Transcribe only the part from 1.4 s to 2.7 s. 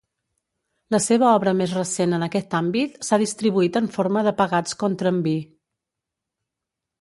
més recent en aquest